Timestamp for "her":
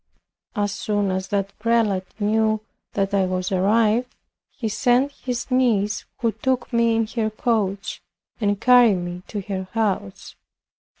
7.05-7.29, 9.41-9.67